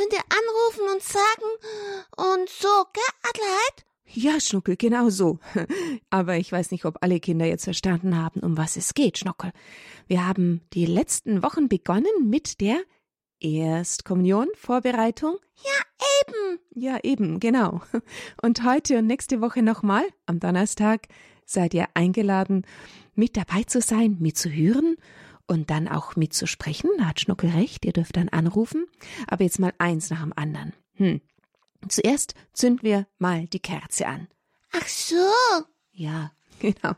könnt 0.00 0.12
ihr 0.14 0.24
anrufen 0.30 0.94
und 0.94 1.02
sagen 1.02 2.38
und 2.38 2.48
so, 2.48 2.68
gell, 2.92 3.02
Adelheid? 3.28 3.84
Ja, 4.06 4.40
Schnuckel, 4.40 4.76
genau 4.76 5.10
so. 5.10 5.38
Aber 6.10 6.36
ich 6.36 6.50
weiß 6.50 6.70
nicht, 6.70 6.86
ob 6.86 6.98
alle 7.02 7.20
Kinder 7.20 7.44
jetzt 7.44 7.64
verstanden 7.64 8.16
haben, 8.16 8.40
um 8.40 8.56
was 8.56 8.76
es 8.76 8.94
geht, 8.94 9.18
Schnuckel. 9.18 9.52
Wir 10.06 10.26
haben 10.26 10.62
die 10.72 10.86
letzten 10.86 11.42
Wochen 11.42 11.68
begonnen 11.68 12.30
mit 12.30 12.62
der 12.62 12.80
Erstkommunion, 13.40 14.48
Vorbereitung. 14.54 15.36
Ja, 15.56 16.02
eben. 16.22 16.58
Ja, 16.74 16.98
eben, 17.02 17.38
genau. 17.38 17.82
Und 18.42 18.64
heute 18.64 18.98
und 18.98 19.06
nächste 19.06 19.42
Woche 19.42 19.62
nochmal, 19.62 20.04
am 20.24 20.40
Donnerstag, 20.40 21.08
seid 21.44 21.74
ihr 21.74 21.88
eingeladen, 21.92 22.64
mit 23.14 23.36
dabei 23.36 23.64
zu 23.64 23.82
sein, 23.82 24.16
mitzuhören 24.18 24.96
und 25.50 25.68
dann 25.68 25.88
auch 25.88 26.14
mitzusprechen. 26.14 26.90
Da 26.98 27.06
hat 27.06 27.20
Schnuckel 27.20 27.50
recht, 27.50 27.84
ihr 27.84 27.92
dürft 27.92 28.16
dann 28.16 28.28
anrufen. 28.28 28.86
Aber 29.26 29.42
jetzt 29.42 29.58
mal 29.58 29.74
eins 29.78 30.08
nach 30.08 30.22
dem 30.22 30.32
anderen. 30.36 30.72
Hm. 30.94 31.20
Zuerst 31.88 32.34
zünden 32.52 32.84
wir 32.84 33.08
mal 33.18 33.48
die 33.48 33.58
Kerze 33.58 34.06
an. 34.06 34.28
Ach 34.72 34.86
so. 34.86 35.16
Ja, 35.90 36.30
genau. 36.60 36.94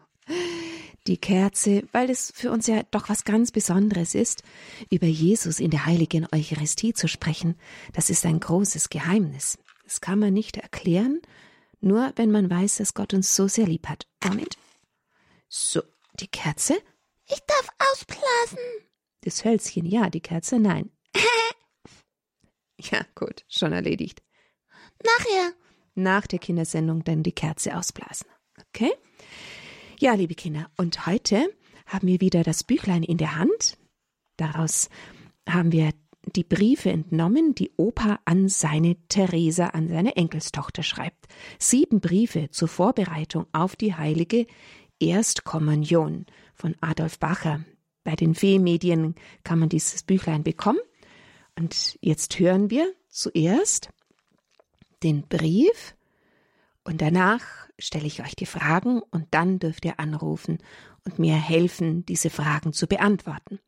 Die 1.07 1.17
Kerze, 1.17 1.85
weil 1.93 2.11
es 2.11 2.31
für 2.35 2.51
uns 2.53 2.67
ja 2.67 2.83
doch 2.91 3.09
was 3.09 3.25
ganz 3.25 3.53
Besonderes 3.53 4.15
ist, 4.15 4.43
über 4.91 5.07
Jesus 5.07 5.59
in 5.59 5.71
der 5.71 5.87
heiligen 5.87 6.27
Eucharistie 6.31 6.93
zu 6.93 7.09
sprechen. 7.09 7.57
Das 7.95 8.11
ist 8.11 8.27
ein 8.27 8.39
großes 8.39 8.91
Geheimnis. 8.91 9.59
Das 9.85 10.03
kann 10.03 10.19
man 10.19 10.35
nicht 10.35 10.59
erklären, 10.59 11.21
nur 11.81 12.13
wenn 12.17 12.31
man 12.31 12.51
weiß, 12.51 12.77
dass 12.77 12.93
Gott 12.93 13.15
uns 13.15 13.35
so 13.35 13.49
sehr 13.49 13.67
lieb 13.67 13.89
hat. 13.89 14.07
Moment. 14.23 14.59
So, 15.49 15.83
die 16.21 16.29
Kerze. 16.29 16.75
Ich 17.27 17.41
darf 17.47 17.69
ausblasen. 17.91 18.59
Das 19.23 19.45
Hölzchen, 19.45 19.87
ja, 19.87 20.11
die 20.11 20.21
Kerze, 20.21 20.59
nein. 20.59 20.91
ja, 22.81 23.05
gut, 23.15 23.45
schon 23.49 23.73
erledigt. 23.73 24.23
Nachher. 25.03 25.53
Nach 25.95 26.27
der 26.27 26.39
Kindersendung 26.39 27.05
dann 27.05 27.23
die 27.23 27.33
Kerze 27.33 27.77
ausblasen. 27.77 28.27
Okay? 28.69 28.93
Ja, 29.99 30.15
liebe 30.15 30.35
Kinder, 30.35 30.71
und 30.77 31.07
heute 31.07 31.49
haben 31.87 32.09
wir 32.09 32.21
wieder 32.21 32.43
das 32.43 32.65
Büchlein 32.65 33.03
in 33.03 33.19
der 33.19 33.37
Hand. 33.37 33.79
Daraus 34.37 34.89
haben 35.49 35.73
wir 35.73 35.93
die 36.25 36.45
Briefe 36.45 36.91
entnommen, 36.91 37.55
die 37.55 37.73
Opa 37.77 38.21
an 38.25 38.49
seine 38.49 38.97
Theresa, 39.09 39.69
an 39.69 39.89
seine 39.89 40.17
Enkelstochter 40.17 40.83
schreibt. 40.83 41.27
Sieben 41.59 42.01
Briefe 42.01 42.51
zur 42.51 42.69
Vorbereitung 42.69 43.47
auf 43.53 43.77
die 43.77 43.95
heilige 43.95 44.47
Erstkommunion 45.03 46.27
von 46.55 46.77
Adolf 46.81 47.19
Bacher. 47.19 47.65
Bei 48.05 48.15
den 48.15 48.35
Fee-Medien 48.35 49.15
kann 49.45 49.59
man 49.59 49.69
dieses 49.69 50.03
Büchlein 50.03 50.43
bekommen. 50.43 50.81
Und 51.59 51.99
jetzt 52.01 52.39
hören 52.39 52.71
wir 52.71 52.93
zuerst 53.09 53.91
den 55.03 55.23
Brief 55.29 55.95
und 56.85 57.01
danach 57.01 57.43
stelle 57.79 58.07
ich 58.07 58.23
euch 58.23 58.35
die 58.35 58.47
Fragen 58.47 59.03
und 59.11 59.27
dann 59.31 59.59
dürft 59.59 59.85
ihr 59.85 60.01
anrufen 60.01 60.59
und 61.05 61.19
mir 61.19 61.35
helfen, 61.35 62.05
diese 62.07 62.31
Fragen 62.31 62.73
zu 62.73 62.87
beantworten. 62.87 63.61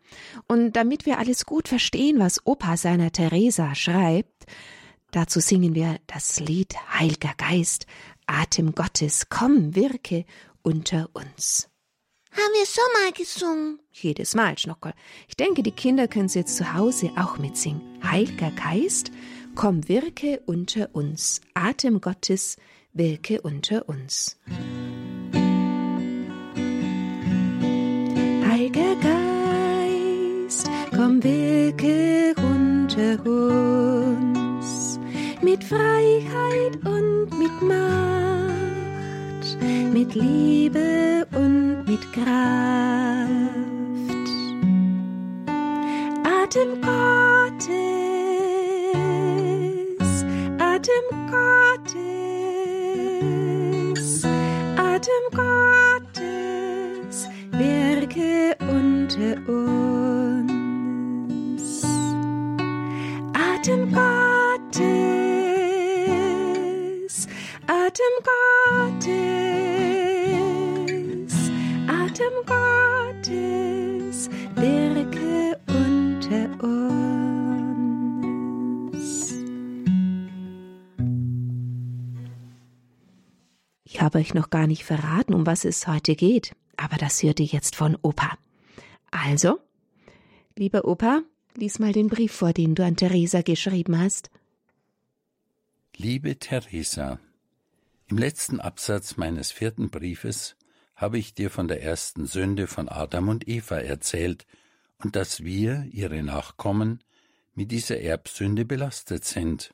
Und 0.46 0.72
damit 0.72 1.06
wir 1.06 1.18
alles 1.18 1.46
gut 1.46 1.68
verstehen, 1.68 2.18
was 2.18 2.46
Opa 2.46 2.76
seiner 2.76 3.12
Theresa 3.12 3.74
schreibt, 3.74 4.46
dazu 5.10 5.40
singen 5.40 5.74
wir 5.74 5.98
das 6.06 6.40
Lied 6.40 6.74
Heilger 6.98 7.34
Geist, 7.36 7.86
Atem 8.26 8.74
Gottes, 8.74 9.28
komm, 9.28 9.74
wirke 9.74 10.24
unter 10.64 11.08
uns. 11.12 11.68
Haben 12.32 12.52
wir 12.54 12.66
schon 12.66 12.82
mal 13.00 13.12
gesungen? 13.12 13.78
Jedes 13.92 14.34
Mal, 14.34 14.58
Schnockel. 14.58 14.92
Ich 15.28 15.36
denke, 15.36 15.62
die 15.62 15.70
Kinder 15.70 16.08
können 16.08 16.26
es 16.26 16.34
jetzt 16.34 16.56
zu 16.56 16.74
Hause 16.74 17.12
auch 17.16 17.38
mitsingen. 17.38 17.80
Heiliger 18.02 18.50
Geist, 18.50 19.12
komm, 19.54 19.88
wirke 19.88 20.42
unter 20.46 20.88
uns. 20.94 21.40
Atem 21.54 22.00
Gottes, 22.00 22.56
wirke 22.92 23.40
unter 23.42 23.88
uns. 23.88 24.36
Heiliger 28.50 28.96
Geist, 28.96 30.68
komm, 30.90 31.22
wirke 31.22 32.34
unter 32.38 33.24
uns. 33.24 34.98
Mit 35.40 35.62
Freiheit 35.62 36.76
und 36.84 37.38
mit 37.38 37.62
Macht, 37.62 38.73
mit 39.94 40.14
Liebe 40.16 41.24
und 41.36 41.84
mit 41.86 42.00
Kraft. 42.12 42.28
Atem 46.24 46.80
Gottes, 46.82 47.70
Atem 50.58 51.06
Gottes, 51.30 52.24
Atem 54.76 55.24
Gottes, 55.30 55.73
habe 84.04 84.18
euch 84.18 84.34
noch 84.34 84.50
gar 84.50 84.66
nicht 84.66 84.84
verraten, 84.84 85.34
um 85.34 85.46
was 85.46 85.64
es 85.64 85.86
heute 85.86 86.14
geht, 86.14 86.54
aber 86.76 86.96
das 86.96 87.22
hört 87.22 87.40
ihr 87.40 87.46
jetzt 87.46 87.74
von 87.74 87.96
Opa. 88.02 88.36
Also, 89.10 89.58
lieber 90.56 90.84
Opa, 90.84 91.22
lies 91.56 91.78
mal 91.78 91.92
den 91.92 92.08
Brief 92.08 92.32
vor, 92.32 92.52
den 92.52 92.74
du 92.74 92.84
an 92.84 92.96
Theresa 92.96 93.42
geschrieben 93.42 93.98
hast. 93.98 94.30
Liebe 95.96 96.38
Theresa, 96.38 97.18
im 98.08 98.18
letzten 98.18 98.60
Absatz 98.60 99.16
meines 99.16 99.50
vierten 99.50 99.90
Briefes 99.90 100.56
habe 100.96 101.18
ich 101.18 101.34
dir 101.34 101.50
von 101.50 101.66
der 101.66 101.82
ersten 101.82 102.26
Sünde 102.26 102.66
von 102.66 102.88
Adam 102.88 103.28
und 103.28 103.48
Eva 103.48 103.78
erzählt 103.78 104.46
und 104.98 105.16
dass 105.16 105.42
wir, 105.42 105.86
ihre 105.90 106.22
Nachkommen, 106.22 107.02
mit 107.54 107.70
dieser 107.70 108.00
Erbsünde 108.00 108.64
belastet 108.64 109.24
sind. 109.24 109.72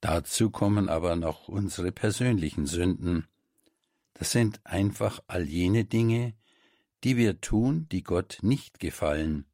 Dazu 0.00 0.50
kommen 0.50 0.88
aber 0.88 1.16
noch 1.16 1.48
unsere 1.48 1.92
persönlichen 1.92 2.66
Sünden. 2.66 3.26
Das 4.14 4.32
sind 4.32 4.60
einfach 4.64 5.22
all 5.26 5.46
jene 5.48 5.84
Dinge, 5.84 6.34
die 7.04 7.16
wir 7.16 7.40
tun, 7.40 7.86
die 7.90 8.02
Gott 8.02 8.38
nicht 8.42 8.80
gefallen. 8.80 9.46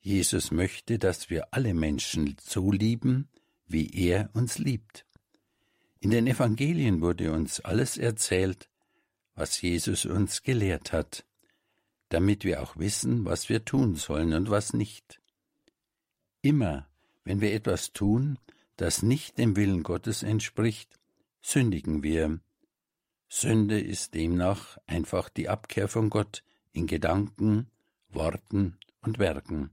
Jesus 0.00 0.50
möchte, 0.50 0.98
dass 0.98 1.30
wir 1.30 1.52
alle 1.52 1.74
Menschen 1.74 2.36
so 2.40 2.70
lieben, 2.70 3.28
wie 3.66 3.90
er 3.90 4.30
uns 4.34 4.58
liebt. 4.58 5.04
In 6.00 6.10
den 6.10 6.26
Evangelien 6.26 7.00
wurde 7.00 7.32
uns 7.32 7.60
alles 7.60 7.96
erzählt, 7.96 8.68
was 9.34 9.60
Jesus 9.60 10.06
uns 10.06 10.42
gelehrt 10.42 10.92
hat, 10.92 11.24
damit 12.10 12.44
wir 12.44 12.62
auch 12.62 12.76
wissen, 12.76 13.24
was 13.24 13.48
wir 13.48 13.64
tun 13.64 13.96
sollen 13.96 14.32
und 14.32 14.50
was 14.50 14.72
nicht. 14.72 15.20
Immer, 16.42 16.88
wenn 17.24 17.40
wir 17.40 17.52
etwas 17.52 17.92
tun, 17.92 18.38
das 18.76 19.02
nicht 19.02 19.38
dem 19.38 19.56
Willen 19.56 19.82
Gottes 19.82 20.22
entspricht, 20.22 20.98
sündigen 21.40 22.02
wir. 22.02 22.40
Sünde 23.28 23.80
ist 23.80 24.14
demnach 24.14 24.78
einfach 24.86 25.28
die 25.28 25.48
Abkehr 25.48 25.88
von 25.88 26.10
Gott 26.10 26.44
in 26.72 26.86
Gedanken, 26.86 27.70
Worten 28.08 28.78
und 29.00 29.18
Werken. 29.18 29.70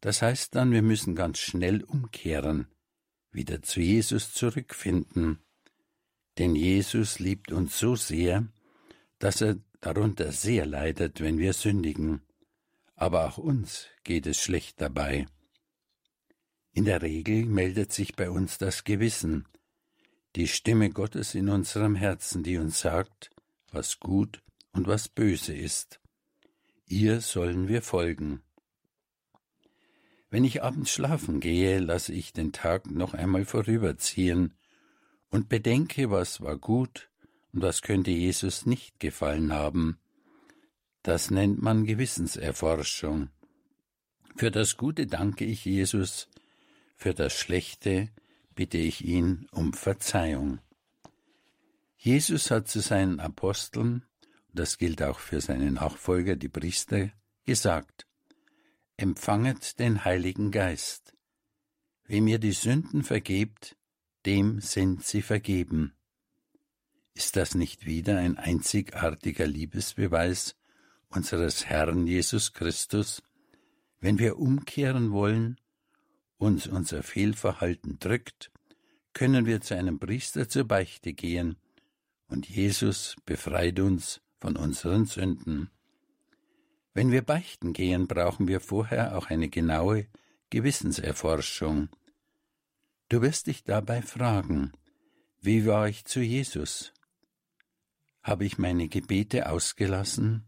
Das 0.00 0.22
heißt 0.22 0.54
dann, 0.54 0.72
wir 0.72 0.82
müssen 0.82 1.14
ganz 1.14 1.38
schnell 1.38 1.82
umkehren, 1.82 2.66
wieder 3.30 3.62
zu 3.62 3.80
Jesus 3.80 4.32
zurückfinden. 4.32 5.38
Denn 6.38 6.54
Jesus 6.54 7.18
liebt 7.18 7.52
uns 7.52 7.78
so 7.78 7.96
sehr, 7.96 8.46
dass 9.18 9.40
er 9.40 9.56
darunter 9.80 10.32
sehr 10.32 10.66
leidet, 10.66 11.20
wenn 11.20 11.38
wir 11.38 11.52
sündigen. 11.52 12.22
Aber 12.94 13.26
auch 13.26 13.38
uns 13.38 13.86
geht 14.04 14.26
es 14.26 14.40
schlecht 14.40 14.80
dabei. 14.80 15.26
In 16.76 16.84
der 16.84 17.00
Regel 17.00 17.46
meldet 17.46 17.90
sich 17.90 18.16
bei 18.16 18.28
uns 18.28 18.58
das 18.58 18.84
Gewissen, 18.84 19.48
die 20.34 20.46
Stimme 20.46 20.90
Gottes 20.90 21.34
in 21.34 21.48
unserem 21.48 21.94
Herzen, 21.94 22.42
die 22.42 22.58
uns 22.58 22.80
sagt, 22.80 23.30
was 23.72 23.98
gut 23.98 24.42
und 24.72 24.86
was 24.86 25.08
böse 25.08 25.56
ist. 25.56 26.00
Ihr 26.86 27.22
sollen 27.22 27.68
wir 27.68 27.80
folgen. 27.80 28.42
Wenn 30.28 30.44
ich 30.44 30.62
abends 30.62 30.90
schlafen 30.90 31.40
gehe, 31.40 31.78
lasse 31.78 32.12
ich 32.12 32.34
den 32.34 32.52
Tag 32.52 32.90
noch 32.90 33.14
einmal 33.14 33.46
vorüberziehen 33.46 34.52
und 35.30 35.48
bedenke, 35.48 36.10
was 36.10 36.42
war 36.42 36.58
gut 36.58 37.08
und 37.54 37.62
was 37.62 37.80
könnte 37.80 38.10
Jesus 38.10 38.66
nicht 38.66 39.00
gefallen 39.00 39.50
haben. 39.54 39.96
Das 41.02 41.30
nennt 41.30 41.62
man 41.62 41.86
Gewissenserforschung. 41.86 43.30
Für 44.36 44.50
das 44.50 44.76
Gute 44.76 45.06
danke 45.06 45.46
ich 45.46 45.64
Jesus, 45.64 46.28
Für 46.96 47.14
das 47.14 47.34
Schlechte 47.34 48.08
bitte 48.54 48.78
ich 48.78 49.04
ihn 49.04 49.46
um 49.52 49.72
Verzeihung. 49.74 50.58
Jesus 51.96 52.50
hat 52.50 52.68
zu 52.68 52.80
seinen 52.80 53.20
Aposteln, 53.20 54.04
und 54.48 54.58
das 54.58 54.78
gilt 54.78 55.02
auch 55.02 55.18
für 55.18 55.40
seine 55.40 55.70
Nachfolger, 55.70 56.36
die 56.36 56.48
Priester, 56.48 57.10
gesagt, 57.44 58.06
Empfanget 58.96 59.78
den 59.78 60.06
Heiligen 60.06 60.50
Geist. 60.50 61.14
Wem 62.06 62.28
ihr 62.28 62.38
die 62.38 62.52
Sünden 62.52 63.02
vergebt, 63.02 63.76
dem 64.24 64.60
sind 64.60 65.04
sie 65.04 65.20
vergeben. 65.20 65.94
Ist 67.12 67.36
das 67.36 67.54
nicht 67.54 67.84
wieder 67.84 68.18
ein 68.18 68.38
einzigartiger 68.38 69.46
Liebesbeweis 69.46 70.56
unseres 71.08 71.66
Herrn 71.66 72.06
Jesus 72.06 72.54
Christus, 72.54 73.22
wenn 74.00 74.18
wir 74.18 74.38
umkehren 74.38 75.12
wollen, 75.12 75.60
uns 76.38 76.66
unser 76.66 77.02
Fehlverhalten 77.02 77.98
drückt, 77.98 78.50
können 79.12 79.46
wir 79.46 79.60
zu 79.60 79.74
einem 79.74 79.98
Priester 79.98 80.48
zur 80.48 80.64
Beichte 80.64 81.12
gehen, 81.12 81.56
und 82.28 82.48
Jesus 82.48 83.16
befreit 83.24 83.78
uns 83.78 84.20
von 84.40 84.56
unseren 84.56 85.06
Sünden. 85.06 85.70
Wenn 86.92 87.12
wir 87.12 87.22
beichten 87.22 87.72
gehen, 87.72 88.08
brauchen 88.08 88.48
wir 88.48 88.60
vorher 88.60 89.16
auch 89.16 89.26
eine 89.26 89.48
genaue 89.48 90.06
Gewissenserforschung. 90.50 91.88
Du 93.08 93.22
wirst 93.22 93.46
dich 93.46 93.64
dabei 93.64 94.02
fragen, 94.02 94.72
wie 95.40 95.66
war 95.66 95.88
ich 95.88 96.04
zu 96.04 96.20
Jesus? 96.20 96.92
Habe 98.22 98.44
ich 98.44 98.58
meine 98.58 98.88
Gebete 98.88 99.48
ausgelassen? 99.48 100.44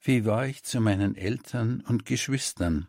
Wie 0.00 0.24
war 0.26 0.46
ich 0.46 0.64
zu 0.64 0.80
meinen 0.80 1.14
Eltern 1.14 1.80
und 1.80 2.04
Geschwistern? 2.04 2.88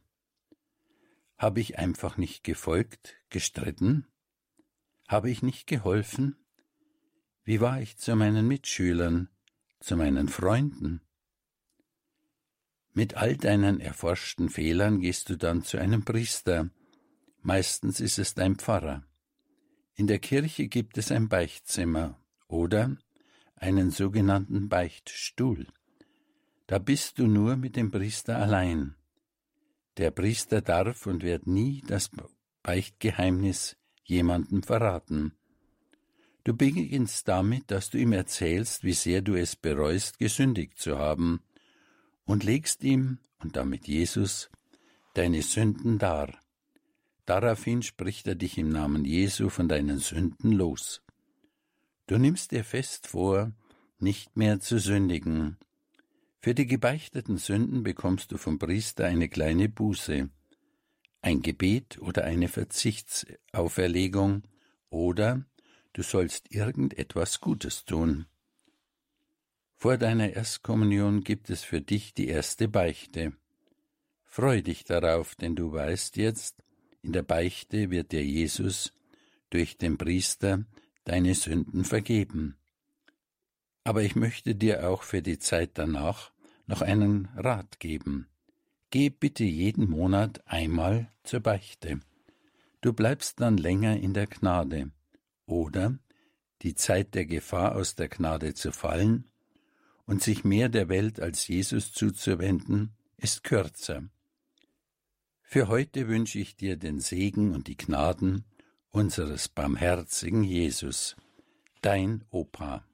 Habe 1.38 1.60
ich 1.60 1.78
einfach 1.78 2.18
nicht 2.18 2.44
gefolgt, 2.44 3.16
gestritten? 3.30 4.08
Habe 5.08 5.30
ich 5.30 5.42
nicht 5.42 5.68
geholfen? 5.68 6.36
Wie 7.44 7.60
war 7.60 7.82
ich 7.82 7.98
zu 7.98 8.16
meinen 8.16 8.48
Mitschülern, 8.48 9.30
zu 9.80 9.98
meinen 9.98 10.30
Freunden? 10.30 11.02
Mit 12.94 13.16
all 13.16 13.36
deinen 13.36 13.80
erforschten 13.80 14.50
Fehlern 14.50 15.00
gehst 15.00 15.30
du 15.30 15.36
dann 15.36 15.64
zu 15.64 15.78
einem 15.78 16.06
Priester, 16.06 16.70
meistens 17.42 18.00
ist 18.00 18.20
es 18.20 18.36
dein 18.36 18.56
Pfarrer. 18.56 19.04
In 19.96 20.08
der 20.08 20.20
Kirche 20.20 20.68
gibt 20.68 20.98
es 20.98 21.12
ein 21.12 21.28
Beichtzimmer 21.28 22.20
oder 22.48 22.96
einen 23.56 23.92
sogenannten 23.92 24.70
Beichtstuhl. 24.70 25.68
Da 26.68 26.80
bist 26.80 27.20
du 27.20 27.28
nur 27.28 27.56
mit 27.56 27.76
dem 27.76 27.92
Priester 27.92 28.38
allein. 28.38 28.96
Der 29.98 30.12
Priester 30.12 30.62
darf 30.62 31.06
und 31.06 31.24
wird 31.24 31.46
nie 31.48 31.84
das 31.88 32.10
Beichtgeheimnis 32.64 33.78
jemandem 34.04 34.64
verraten. 34.64 35.34
Du 36.44 36.56
beginnst 36.56 37.28
damit, 37.28 37.72
dass 37.72 37.90
du 37.90 37.98
ihm 37.98 38.12
erzählst, 38.12 38.84
wie 38.84 38.94
sehr 38.94 39.22
du 39.22 39.36
es 39.36 39.56
bereust, 39.56 40.20
gesündigt 40.20 40.78
zu 40.78 40.98
haben, 40.98 41.42
und 42.26 42.44
legst 42.44 42.84
ihm, 42.84 43.20
und 43.40 43.56
damit 43.56 43.88
Jesus, 43.88 44.50
deine 45.14 45.42
Sünden 45.42 46.00
dar. 46.00 46.34
Daraufhin 47.26 47.82
spricht 47.82 48.28
er 48.28 48.36
dich 48.36 48.58
im 48.58 48.70
Namen 48.70 49.06
Jesu 49.06 49.50
von 49.50 49.68
deinen 49.70 50.00
Sünden 50.00 50.52
los. 50.52 51.02
Du 52.08 52.18
nimmst 52.18 52.52
dir 52.52 52.64
fest 52.64 53.08
vor, 53.08 53.54
nicht 54.00 54.36
mehr 54.36 54.60
zu 54.60 54.80
sündigen. 54.80 55.58
Für 56.44 56.54
die 56.54 56.66
gebeichteten 56.66 57.38
Sünden 57.38 57.84
bekommst 57.84 58.34
du 58.34 58.38
vom 58.38 58.60
Priester 58.60 59.06
eine 59.06 59.30
kleine 59.30 59.70
Buße, 59.70 60.30
ein 61.22 61.42
Gebet 61.42 62.00
oder 62.00 62.26
eine 62.26 62.50
Verzichtsauferlegung 62.50 64.44
oder 64.90 65.46
du 65.94 66.04
sollst 66.04 66.54
irgendetwas 66.54 67.40
Gutes 67.40 67.86
tun. 67.86 68.26
Vor 69.78 69.96
deiner 69.96 70.34
Erstkommunion 70.34 71.24
gibt 71.24 71.50
es 71.50 71.64
für 71.64 71.80
dich 71.80 72.14
die 72.14 72.28
erste 72.28 72.68
Beichte. 72.68 73.32
Freu 74.26 74.62
dich 74.62 74.84
darauf, 74.84 75.36
denn 75.36 75.56
du 75.56 75.72
weißt 75.72 76.18
jetzt, 76.18 76.62
in 77.04 77.14
der 77.14 77.24
Beichte 77.24 77.90
wird 77.90 78.12
dir 78.12 78.26
Jesus 78.26 78.92
durch 79.50 79.78
den 79.78 79.98
Priester 79.98 80.66
deine 81.06 81.36
Sünden 81.36 81.86
vergeben. 81.86 82.58
Aber 83.86 84.04
ich 84.04 84.18
möchte 84.18 84.56
dir 84.56 84.90
auch 84.90 85.04
für 85.04 85.22
die 85.22 85.40
Zeit 85.40 85.72
danach 85.76 86.33
noch 86.66 86.82
einen 86.82 87.28
Rat 87.36 87.80
geben. 87.80 88.28
Geh 88.90 89.10
bitte 89.10 89.44
jeden 89.44 89.90
Monat 89.90 90.42
einmal 90.46 91.12
zur 91.24 91.40
Beichte. 91.40 92.00
Du 92.82 92.94
bleibst 92.94 93.40
dann 93.40 93.58
länger 93.58 93.98
in 93.98 94.14
der 94.14 94.28
Gnade. 94.28 94.92
Oder 95.46 95.98
die 96.62 96.76
Zeit 96.76 97.16
der 97.16 97.26
Gefahr 97.26 97.76
aus 97.76 97.96
der 97.96 98.08
Gnade 98.08 98.54
zu 98.54 98.72
fallen 98.72 99.30
und 100.06 100.22
sich 100.22 100.44
mehr 100.44 100.70
der 100.70 100.90
Welt 100.90 101.20
als 101.20 101.48
Jesus 101.48 101.92
zuzuwenden, 101.94 102.96
ist 103.18 103.44
kürzer. 103.44 104.04
Für 105.42 105.68
heute 105.68 106.08
wünsche 106.08 106.40
ich 106.40 106.56
dir 106.56 106.78
den 106.78 107.00
Segen 107.00 107.54
und 107.54 107.68
die 107.68 107.78
Gnaden 107.78 108.46
unseres 108.90 109.50
barmherzigen 109.50 110.44
Jesus, 110.44 111.16
dein 111.82 112.24
Opa. 112.32 112.86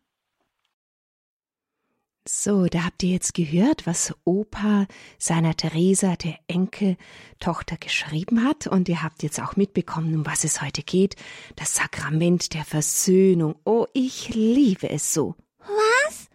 So, 2.27 2.67
da 2.67 2.83
habt 2.85 3.01
ihr 3.01 3.09
jetzt 3.09 3.33
gehört, 3.33 3.87
was 3.87 4.13
Opa 4.23 4.87
seiner 5.17 5.55
Theresa, 5.55 6.15
der 6.15 6.37
Enkeltochter, 6.47 7.77
geschrieben 7.77 8.43
hat. 8.43 8.67
Und 8.67 8.87
ihr 8.89 9.01
habt 9.01 9.23
jetzt 9.23 9.41
auch 9.41 9.55
mitbekommen, 9.55 10.13
um 10.15 10.25
was 10.25 10.43
es 10.43 10.61
heute 10.61 10.83
geht. 10.83 11.15
Das 11.55 11.75
Sakrament 11.75 12.53
der 12.53 12.65
Versöhnung. 12.65 13.55
Oh, 13.63 13.87
ich 13.93 14.29
liebe 14.29 14.89
es 14.89 15.13
so. 15.13 15.35
Was? 15.59 16.27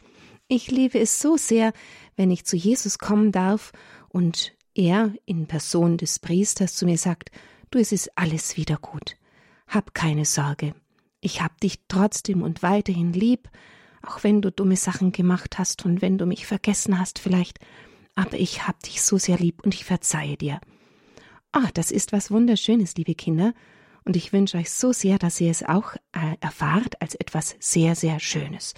Ich 0.49 0.71
liebe 0.71 0.99
es 0.99 1.21
so 1.21 1.37
sehr, 1.37 1.73
wenn 2.17 2.31
ich 2.31 2.45
zu 2.45 2.57
Jesus 2.57 2.99
kommen 2.99 3.31
darf 3.33 3.73
und 4.09 4.53
er 4.75 5.13
in 5.27 5.47
Person 5.47 5.97
des 5.97 6.19
Priesters 6.19 6.75
zu 6.75 6.87
mir 6.87 6.99
sagt, 6.99 7.31
du, 7.71 7.79
es 7.79 7.93
ist 7.93 8.19
alles 8.19 8.57
wieder 8.57 8.77
gut. 8.77 9.17
Hab 9.69 9.95
keine 9.95 10.25
Sorge. 10.25 10.75
Ich 11.21 11.41
hab 11.41 11.61
dich 11.61 11.81
trotzdem 11.89 12.43
und 12.43 12.63
weiterhin 12.63 13.13
lieb, 13.13 13.49
auch 14.07 14.23
wenn 14.23 14.43
du 14.43 14.51
dumme 14.51 14.77
Sachen 14.77 15.13
gemacht 15.13 15.59
hast 15.59 15.85
und 15.85 16.03
wenn 16.03 16.19
du 16.19 16.27
mich 16.27 16.47
vergessen 16.47 16.99
hast 16.99 17.19
vielleicht, 17.19 17.59
aber 18.15 18.39
ich 18.39 18.67
hab 18.67 18.83
dich 18.83 19.03
so 19.03 19.19
sehr 19.19 19.39
lieb 19.39 19.65
und 19.65 19.75
ich 19.75 19.85
verzeihe 19.85 20.37
dir. 20.37 20.61
Ah, 21.53 21.69
das 21.75 21.91
ist 21.91 22.13
was 22.13 22.31
Wunderschönes, 22.31 22.95
liebe 22.97 23.15
Kinder, 23.15 23.55
und 24.05 24.17
ich 24.17 24.33
wünsche 24.33 24.59
euch 24.59 24.71
so 24.71 24.93
sehr, 24.93 25.19
dass 25.19 25.41
ihr 25.41 25.51
es 25.51 25.63
auch 25.63 25.95
äh, 26.13 26.37
erfahrt 26.41 27.01
als 27.01 27.15
etwas 27.15 27.57
sehr, 27.59 27.95
sehr 27.95 28.21
Schönes. 28.21 28.75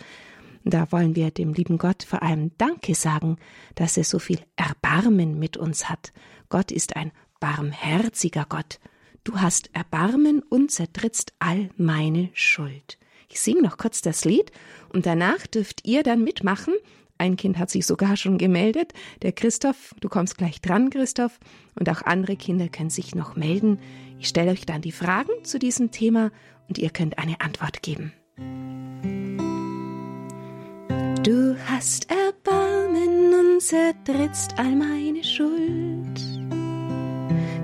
Da 0.65 0.91
wollen 0.93 1.15
wir 1.15 1.31
dem 1.31 1.53
lieben 1.53 1.79
Gott 1.79 2.03
vor 2.03 2.23
allem 2.23 2.51
Danke 2.59 2.95
sagen, 2.95 3.37
dass 3.75 3.97
er 3.97 4.05
so 4.05 4.19
viel 4.19 4.41
Erbarmen 4.57 5.39
mit 5.39 5.57
uns 5.57 5.89
hat. 5.89 6.13
Gott 6.49 6.71
ist 6.71 6.97
ein 6.97 7.13
barmherziger 7.41 8.47
Gott. 8.49 8.79
Du 9.25 9.41
hast 9.41 9.71
Erbarmen 9.75 10.43
und 10.43 10.71
zertrittst 10.71 11.35
all 11.39 11.71
meine 11.77 12.31
Schuld. 12.33 12.99
Ich 13.29 13.41
singe 13.41 13.63
noch 13.63 13.77
kurz 13.79 14.01
das 14.01 14.25
Lied 14.25 14.53
und 14.93 15.07
danach 15.07 15.47
dürft 15.47 15.87
ihr 15.87 16.03
dann 16.03 16.23
mitmachen. 16.23 16.75
Ein 17.19 17.37
Kind 17.37 17.59
hat 17.59 17.71
sich 17.71 17.87
sogar 17.87 18.17
schon 18.17 18.39
gemeldet. 18.39 18.93
Der 19.23 19.33
Christoph, 19.33 19.95
du 20.01 20.09
kommst 20.09 20.37
gleich 20.37 20.61
dran, 20.61 20.91
Christoph. 20.91 21.39
Und 21.79 21.89
auch 21.89 22.03
andere 22.03 22.37
Kinder 22.37 22.69
können 22.69 22.91
sich 22.91 23.15
noch 23.15 23.37
melden. 23.37 23.79
Ich 24.19 24.29
stelle 24.29 24.51
euch 24.51 24.67
dann 24.67 24.83
die 24.83 24.93
Fragen 24.93 25.33
zu 25.43 25.59
diesem 25.59 25.91
Thema 25.91 26.31
und 26.69 26.79
ihr 26.79 26.91
könnt 26.91 27.19
eine 27.19 27.41
Antwort 27.41 27.83
geben. 27.83 28.13
Du 31.23 31.57
hast 31.67 32.09
Erbarmen 32.11 33.35
und 33.35 33.61
zertrittst 33.61 34.59
all 34.59 34.77
meine 34.77 35.25
Schuld. 35.25 36.21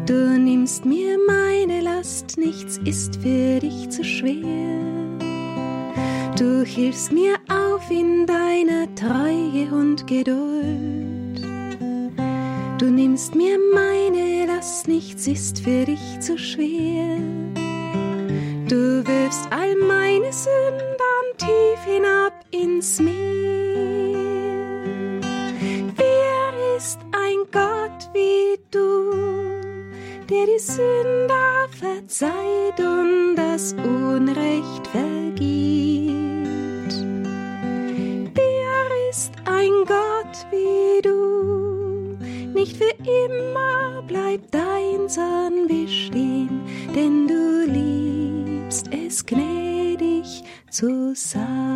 Du 0.06 0.38
nimmst 0.38 0.84
mir 0.84 1.16
meine 1.26 1.80
Last, 1.80 2.36
nichts 2.38 2.78
ist 2.84 3.16
für 3.16 3.60
dich 3.60 3.88
zu 3.90 4.02
schwer. 4.02 4.91
Du 6.42 6.64
hilfst 6.64 7.12
mir 7.12 7.36
auf 7.48 7.88
in 7.88 8.26
deiner 8.26 8.92
Treue 8.96 9.72
und 9.72 10.08
Geduld. 10.08 11.40
Du 12.78 12.86
nimmst 12.86 13.36
mir 13.36 13.60
meine 13.72 14.46
Last, 14.46 14.88
nichts 14.88 15.28
ist 15.28 15.60
für 15.60 15.84
dich 15.84 16.18
zu 16.18 16.36
schwer. 16.36 17.16
Du 18.68 19.06
wirfst 19.06 19.46
all 19.52 19.76
meine 19.86 20.32
Sünden 20.32 21.26
tief 21.38 21.84
hinab 21.84 22.32
ins 22.50 22.98
Meer. 22.98 23.12
Wer 25.94 26.76
ist 26.76 26.98
ein 27.12 27.38
Gott 27.52 28.10
wie 28.14 28.58
du, 28.72 29.12
der 30.28 30.46
die 30.46 30.58
Sünder 30.58 31.68
verzeiht 31.70 32.80
und 32.80 33.36
das 33.36 33.74
Unrecht 33.74 34.88
vergibt? 34.88 35.91
Nicht 42.62 42.76
für 42.76 42.94
immer 43.02 44.02
bleibt 44.02 44.54
dein 44.54 45.08
Zorn 45.08 45.66
bestehen, 45.66 46.60
denn 46.94 47.26
du 47.26 47.66
liebst 47.66 48.88
es 48.92 49.26
gnädig 49.26 50.44
zu 50.70 51.12
sein. 51.16 51.72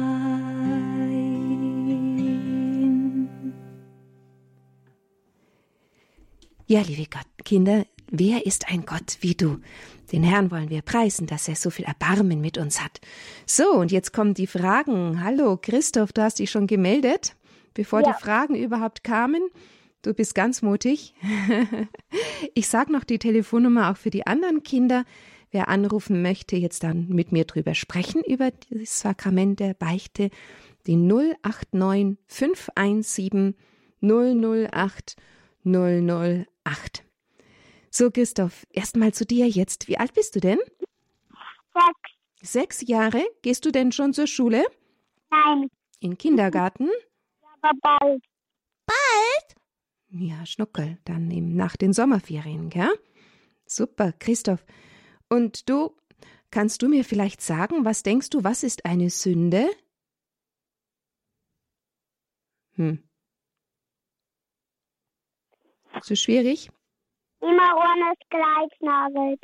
Ja, 6.69 6.83
liebe 6.83 7.07
Gott, 7.11 7.27
Kinder, 7.45 7.85
wer 8.11 8.47
ist 8.47 8.69
ein 8.71 8.87
Gott 8.87 9.19
wie 9.21 9.35
du? 9.35 9.59
Den 10.13 10.23
Herrn 10.23 10.53
wollen 10.53 10.71
wir 10.71 10.83
preisen, 10.83 11.27
dass 11.27 11.49
er 11.49 11.57
so 11.57 11.71
viel 11.71 11.85
Erbarmen 11.85 12.41
mit 12.41 12.59
uns 12.59 12.81
hat. 12.81 13.01
So, 13.45 13.73
und 13.73 13.91
jetzt 13.91 14.13
kommen 14.13 14.35
die 14.35 14.47
Fragen. 14.47 15.25
Hallo, 15.25 15.59
Christoph, 15.61 16.13
du 16.13 16.23
hast 16.23 16.39
dich 16.39 16.51
schon 16.51 16.69
gemeldet, 16.69 17.35
bevor 17.77 18.01
ja. 18.01 18.13
die 18.13 18.21
Fragen 18.21 18.57
überhaupt 18.57 19.05
kamen. 19.05 19.43
Du 20.03 20.15
bist 20.15 20.35
ganz 20.35 20.63
mutig. 20.63 21.15
ich 22.55 22.69
sage 22.69 22.93
noch 22.93 23.05
die 23.05 23.19
Telefonnummer 23.19 23.91
auch 23.91 23.97
für 23.97 24.11
die 24.11 24.27
anderen 24.27 24.63
Kinder. 24.63 25.05
Wer 25.51 25.69
anrufen 25.69 26.23
möchte, 26.23 26.57
jetzt 26.57 26.83
dann 26.83 27.09
mit 27.09 27.33
mir 27.33 27.45
drüber 27.45 27.75
sprechen, 27.75 28.23
über 28.25 28.51
das 28.71 29.01
Sakrament 29.01 29.61
der 29.61 29.75
Beichte, 29.75 30.31
die 30.87 30.97
089 30.97 32.19
517 32.27 33.55
008 34.01 35.17
008. 35.65 37.05
So, 37.91 38.11
Christoph, 38.11 38.67
erstmal 38.71 39.13
zu 39.13 39.25
dir 39.25 39.49
jetzt. 39.49 39.89
Wie 39.89 39.99
alt 39.99 40.15
bist 40.15 40.37
du 40.37 40.41
denn? 40.41 40.59
Sechs. 41.73 42.53
Sechs 42.53 42.89
Jahre? 42.89 43.23
Gehst 43.43 43.65
du 43.65 43.71
denn 43.71 43.93
schon 43.93 44.13
zur 44.13 44.27
Schule? 44.27 44.65
Nein. 45.31 45.69
In 46.01 46.17
Kindergarten? 46.19 46.89
Ja, 47.63 47.71
aber 47.71 47.79
bald. 47.83 48.25
Bald? 48.87 49.57
Ja, 50.09 50.47
Schnuckel, 50.47 50.99
dann 51.05 51.31
eben 51.31 51.57
nach 51.57 51.77
den 51.77 51.93
Sommerferien, 51.93 52.71
gell? 52.71 52.93
Super, 53.67 54.13
Christoph. 54.13 54.65
Und 55.29 55.69
du, 55.69 55.97
kannst 56.51 56.83
du 56.83 56.89
mir 56.89 57.05
vielleicht 57.05 57.43
sagen, 57.43 57.85
was 57.85 58.03
denkst 58.03 58.31
du, 58.31 58.45
was 58.45 58.63
ist 58.63 58.85
eine 58.85 59.11
Sünde? 59.11 59.69
Hm. 62.75 63.03
So 66.03 66.15
schwierig? 66.15 66.71
Immer 67.41 67.75
ohne 67.77 68.15
Gleichnagelt. 68.29 69.43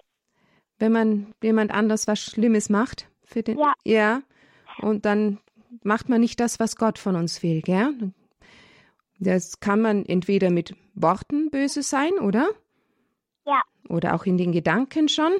Wenn 0.78 0.92
man 0.92 1.34
jemand 1.42 1.70
anders 1.70 2.06
was 2.06 2.20
Schlimmes 2.20 2.68
macht? 2.68 3.08
Für 3.24 3.42
den, 3.42 3.58
ja. 3.58 3.72
Ja. 3.84 4.22
Und 4.78 5.04
dann 5.06 5.38
macht 5.82 6.08
man 6.08 6.20
nicht 6.20 6.40
das, 6.40 6.60
was 6.60 6.76
Gott 6.76 6.98
von 6.98 7.16
uns 7.16 7.42
will, 7.42 7.62
gell? 7.62 8.12
Das 9.18 9.60
kann 9.60 9.80
man 9.80 10.04
entweder 10.04 10.50
mit 10.50 10.74
Worten 10.94 11.50
böse 11.50 11.82
sein, 11.82 12.12
oder? 12.20 12.50
Ja. 13.46 13.62
Oder 13.88 14.14
auch 14.14 14.24
in 14.24 14.36
den 14.36 14.52
Gedanken 14.52 15.08
schon? 15.08 15.32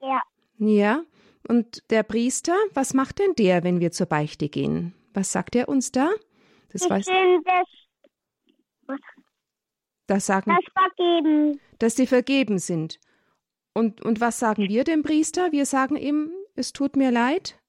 Ja. 0.00 0.22
Ja. 0.58 1.02
Und 1.48 1.82
der 1.90 2.02
Priester, 2.02 2.54
was 2.74 2.94
macht 2.94 3.18
denn 3.18 3.34
der, 3.36 3.64
wenn 3.64 3.80
wir 3.80 3.90
zur 3.90 4.06
Beichte 4.06 4.48
gehen? 4.48 4.94
Was 5.14 5.32
sagt 5.32 5.56
er 5.56 5.68
uns 5.68 5.90
da? 5.90 6.10
Das 6.72 6.82
ich 6.82 6.90
weiß. 6.90 7.06
Das, 8.86 8.98
das 10.06 10.26
sagen. 10.26 10.50
Das 10.50 10.72
vergeben 10.72 11.60
dass 11.80 11.96
sie 11.96 12.06
vergeben 12.06 12.58
sind. 12.58 13.00
Und, 13.74 14.02
und 14.02 14.20
was 14.20 14.38
sagen 14.38 14.68
wir 14.68 14.84
dem 14.84 15.02
Priester? 15.02 15.50
Wir 15.50 15.66
sagen 15.66 15.96
ihm, 15.96 16.30
es 16.54 16.72
tut 16.72 16.94
mir 16.94 17.10
leid. 17.10 17.59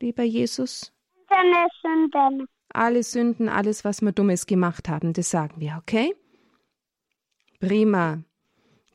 Lieber 0.00 0.22
Jesus. 0.22 0.92
Alle 1.28 1.66
Sünden. 1.82 2.48
Alle 2.70 3.02
Sünden, 3.02 3.48
alles, 3.48 3.84
was 3.84 4.02
wir 4.02 4.12
Dummes 4.12 4.46
gemacht 4.46 4.88
haben, 4.88 5.12
das 5.12 5.30
sagen 5.30 5.60
wir, 5.60 5.78
okay? 5.80 6.14
Prima. 7.60 8.22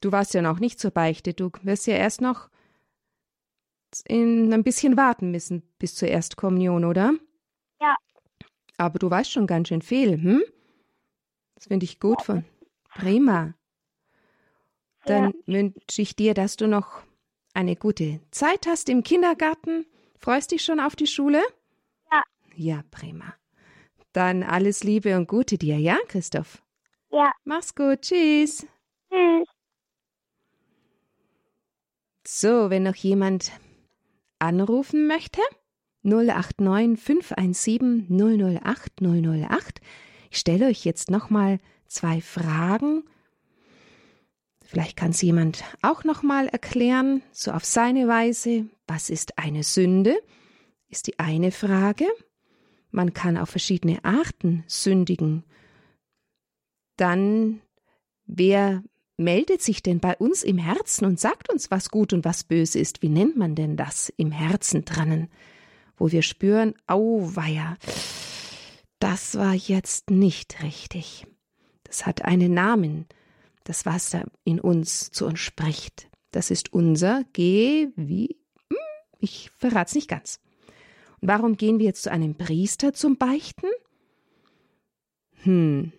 Du 0.02 0.12
warst 0.12 0.34
ja 0.34 0.42
noch 0.42 0.60
nicht 0.60 0.80
zur 0.80 0.92
Beichte. 0.92 1.34
Du 1.34 1.52
wirst 1.64 1.88
ja 1.88 1.96
erst 1.96 2.22
noch 2.22 2.50
in 4.08 4.52
ein 4.54 4.64
bisschen 4.64 4.98
warten 4.98 5.32
müssen 5.32 5.64
bis 5.80 5.96
zur 5.96 6.08
Erstkommunion, 6.08 6.86
oder? 6.86 7.14
Ja. 7.82 7.96
Aber 8.78 9.00
du 9.00 9.10
weißt 9.10 9.32
schon 9.32 9.48
ganz 9.48 9.68
schön 9.68 9.82
viel, 9.82 10.22
hm? 10.22 10.44
Das 11.56 11.68
finde 11.68 11.86
ich 11.86 12.00
gut 12.00 12.22
von. 12.22 12.44
Prima. 12.90 13.54
Dann 15.06 15.26
ja. 15.26 15.54
wünsche 15.54 16.02
ich 16.02 16.16
dir, 16.16 16.34
dass 16.34 16.56
du 16.56 16.68
noch 16.68 17.04
eine 17.54 17.76
gute 17.76 18.20
Zeit 18.32 18.68
hast 18.68 18.90
im 18.90 19.04
Kindergarten. 19.04 19.86
Freust 20.24 20.52
dich 20.52 20.64
schon 20.64 20.80
auf 20.80 20.96
die 20.96 21.06
Schule? 21.06 21.44
Ja. 22.10 22.24
Ja, 22.56 22.84
prima. 22.92 23.34
Dann 24.14 24.42
alles 24.42 24.86
Liebe 24.86 25.18
und 25.18 25.28
Gute 25.28 25.58
dir, 25.58 25.78
ja, 25.78 25.98
Christoph? 26.08 26.64
Ja. 27.12 27.34
Mach's 27.44 27.76
gut. 27.76 28.04
Tschüss. 28.04 28.66
Tschüss. 29.12 29.48
So, 32.26 32.70
wenn 32.70 32.84
noch 32.84 32.96
jemand 32.96 33.52
anrufen 34.40 35.08
möchte, 35.08 35.42
089 36.04 36.98
517 36.98 38.08
008 38.64 39.02
008 39.02 39.82
ich 40.32 40.40
stelle 40.40 40.68
euch 40.68 40.86
jetzt 40.86 41.12
nochmal 41.12 41.60
zwei 41.86 42.22
Fragen. 42.22 43.04
Vielleicht 44.64 44.96
kann 44.96 45.12
es 45.12 45.22
jemand 45.22 45.66
auch 45.82 46.06
nochmal 46.06 46.48
erklären, 46.48 47.22
so 47.34 47.52
auf 47.52 47.66
seine 47.66 48.08
Weise. 48.08 48.68
Was 48.88 49.10
ist 49.10 49.38
eine 49.38 49.64
Sünde? 49.64 50.16
Ist 50.90 51.08
die 51.08 51.20
eine 51.20 51.52
Frage. 51.52 52.06
Man 52.92 53.14
kann 53.14 53.38
auf 53.38 53.50
verschiedene 53.50 54.04
Arten 54.04 54.64
sündigen. 54.68 55.44
Dann, 56.98 57.62
wer 58.26 58.84
meldet 59.18 59.62
sich 59.62 59.82
denn 59.82 60.00
bei 60.00 60.16
uns 60.18 60.44
im 60.44 60.58
Herzen 60.58 61.06
und 61.06 61.20
sagt 61.20 61.52
uns, 61.52 61.72
was 61.72 61.90
gut 61.90 62.14
und 62.14 62.26
was 62.26 62.44
böse 62.44 62.80
ist? 62.80 63.02
Wie 63.02 63.10
nennt 63.10 63.36
man 63.38 63.56
denn 63.56 63.78
das 63.78 64.14
im 64.18 64.32
Herzen 64.32 64.86
drinnen? 64.86 65.30
Wo 65.98 66.12
wir 66.12 66.22
spüren, 66.22 66.76
auweia, 66.88 67.78
das 69.00 69.36
war 69.36 69.54
jetzt 69.54 70.10
nicht 70.10 70.64
richtig. 70.64 71.26
Das 71.84 72.06
hat 72.06 72.24
einen 72.24 72.54
Namen, 72.54 73.06
das 73.64 73.86
was 73.86 74.16
in 74.44 74.60
uns 74.60 75.12
zu 75.12 75.26
uns 75.26 75.40
spricht. 75.40 76.10
Das 76.32 76.52
ist 76.52 76.74
unser 76.74 77.24
Geh 77.34 77.90
wie 77.96 78.43
ich 79.24 79.52
verrat's 79.58 79.96
nicht 79.96 80.08
ganz. 80.08 80.40
Und 81.22 81.28
warum 81.28 81.58
gehen 81.58 81.80
wir 81.80 81.86
jetzt 81.86 82.04
zu 82.04 82.12
einem 82.12 82.36
Priester 82.36 82.94
zum 82.94 83.18
Beichten? 83.18 83.68
Hm. 85.44 85.92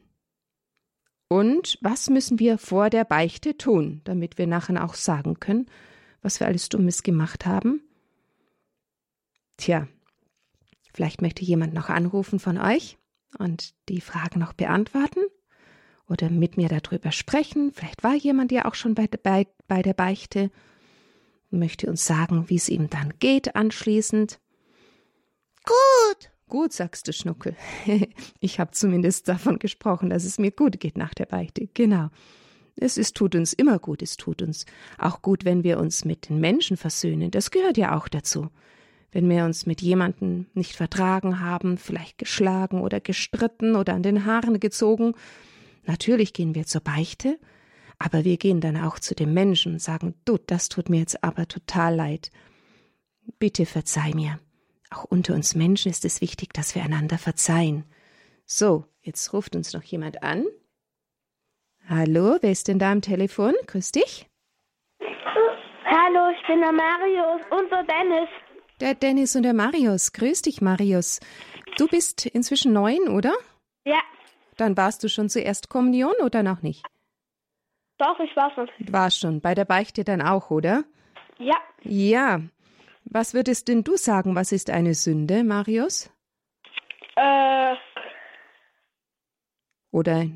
Und 1.29 1.79
was 1.81 2.11
müssen 2.11 2.39
wir 2.39 2.59
vor 2.59 2.91
der 2.91 3.05
Beichte 3.05 3.57
tun, 3.57 4.03
damit 4.05 4.39
wir 4.39 4.47
nachher 4.47 4.85
auch 4.85 4.95
sagen 4.95 5.41
können, 5.41 5.67
was 6.23 6.41
wir 6.41 6.47
alles 6.47 6.69
Dummes 6.69 7.03
gemacht 7.03 7.47
haben? 7.47 7.83
Tja, 9.57 9.89
Vielleicht 10.95 11.23
möchte 11.23 11.45
jemand 11.45 11.75
noch 11.75 11.89
anrufen 11.89 12.39
von 12.39 12.57
euch 12.57 12.97
und 13.39 13.75
die 13.89 14.01
Fragen 14.01 14.39
noch 14.39 14.53
beantworten 14.53 15.21
oder 16.09 16.31
mit 16.31 16.57
mir 16.57 16.69
darüber 16.69 17.11
sprechen. 17.11 17.73
Vielleicht 17.73 18.05
war 18.05 18.15
jemand 18.15 18.53
ja 18.53 18.65
auch 18.65 18.77
schon 18.77 18.95
bei, 18.95 19.09
bei, 19.09 19.49
bei 19.67 19.83
der 19.83 19.95
Beichte 19.95 20.53
möchte 21.55 21.89
uns 21.89 22.07
sagen, 22.07 22.49
wie 22.49 22.57
es 22.57 22.69
ihm 22.69 22.91
dann 22.91 23.15
geht 23.19 23.57
anschließend. 23.57 24.41
Gut. 25.65 26.31
Gut, 26.49 26.73
sagst 26.73 27.09
du, 27.09 27.13
Schnuckel. 27.13 27.57
ich 28.41 28.61
habe 28.61 28.73
zumindest 28.73 29.29
davon 29.29 29.59
gesprochen, 29.59 30.11
dass 30.11 30.25
es 30.25 30.39
mir 30.39 30.51
gut 30.51 30.79
geht 30.79 30.99
nach 30.99 31.15
der 31.15 31.27
Beichte. 31.27 31.69
Genau. 31.75 32.11
Es 32.77 32.99
ist, 32.99 33.17
tut 33.17 33.35
uns 33.35 33.53
immer 33.53 33.79
gut, 33.79 34.03
es 34.03 34.17
tut 34.17 34.43
uns 34.43 34.67
auch 34.99 35.23
gut, 35.23 35.45
wenn 35.45 35.65
wir 35.65 35.79
uns 35.79 36.05
mit 36.05 36.29
den 36.29 36.41
Menschen 36.41 36.77
versöhnen. 36.77 37.31
Das 37.31 37.51
gehört 37.51 37.77
ja 37.77 37.97
auch 37.97 38.09
dazu 38.09 38.51
wenn 39.15 39.31
wir 39.31 39.45
uns 39.45 39.65
mit 39.65 39.81
jemandem 39.81 40.47
nicht 40.55 40.75
vertragen 40.75 41.41
haben, 41.41 41.79
vielleicht 41.79 42.19
geschlagen 42.19 42.81
oder 42.81 43.01
gestritten 43.01 43.77
oder 43.77 43.95
an 43.95 44.03
den 44.03 44.27
Haaren 44.27 44.59
gezogen, 44.59 45.15
natürlich 45.87 46.33
gehen 46.33 46.57
wir 46.57 46.67
zur 46.67 46.81
Beichte, 46.81 47.39
aber 47.99 48.25
wir 48.25 48.37
gehen 48.37 48.61
dann 48.61 48.77
auch 48.77 48.99
zu 48.99 49.15
dem 49.15 49.35
Menschen 49.35 49.75
und 49.75 49.79
sagen, 49.81 50.15
du, 50.25 50.39
das 50.39 50.69
tut 50.69 50.89
mir 50.89 51.01
jetzt 51.01 51.23
aber 51.23 51.49
total 51.49 51.95
leid. 51.95 52.31
Bitte 53.39 53.67
verzeih 53.67 54.13
mir. 54.15 54.39
Auch 54.91 55.05
unter 55.05 55.35
uns 55.35 55.55
Menschen 55.55 55.91
ist 55.91 56.05
es 56.05 56.21
wichtig, 56.21 56.53
dass 56.53 56.75
wir 56.75 56.83
einander 56.83 57.19
verzeihen. 57.19 57.85
So, 58.45 58.85
jetzt 59.03 59.33
ruft 59.33 59.57
uns 59.57 59.73
noch 59.73 59.83
jemand 59.83 60.23
an. 60.23 60.45
Hallo, 61.89 62.39
wer 62.41 62.51
ist 62.53 62.69
denn 62.69 62.79
da 62.79 62.93
am 62.93 63.03
Telefon? 63.03 63.55
Grüß 63.67 63.93
dich. 63.93 64.27
Hallo, 65.85 66.31
ich 66.31 66.47
bin 66.47 66.61
der 66.61 66.73
Marius 66.73 67.43
und 67.51 67.71
der 67.71 67.85
Dennis. 67.85 68.29
Der 68.81 68.95
Dennis 68.95 69.37
und 69.37 69.43
der 69.43 69.55
Marius. 69.55 70.13
Grüß 70.13 70.43
dich, 70.43 70.61
Marius. 70.61 71.21
Du 71.77 71.87
bist 71.89 72.27
inzwischen 72.27 72.73
neun, 72.73 73.09
oder? 73.09 73.35
Ja. 73.85 74.01
Dann 74.57 74.77
warst 74.77 75.03
du 75.05 75.09
schon 75.09 75.29
zur 75.29 75.43
Erstkommunion 75.43 76.15
oder 76.25 76.43
noch 76.43 76.63
nicht? 76.63 76.85
Doch, 78.05 78.21
ich 78.21 78.37
war 78.37 78.53
schon. 78.55 78.69
Warst 78.91 79.21
schon. 79.21 79.41
Bei 79.41 79.55
der 79.55 79.65
Beichte 79.65 80.05
dann 80.05 80.21
auch, 80.21 80.51
oder? 80.51 80.85
Ja. 81.39 81.57
Ja. 81.83 82.41
Was 83.05 83.33
würdest 83.33 83.69
denn 83.69 83.83
du 83.83 83.97
sagen, 83.97 84.35
was 84.35 84.53
ist 84.53 84.69
eine 84.69 84.93
Sünde, 84.93 85.43
Marius? 85.43 86.11
Äh. 87.17 87.75
Oder 89.91 90.27